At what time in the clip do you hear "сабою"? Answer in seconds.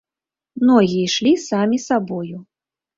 1.87-2.45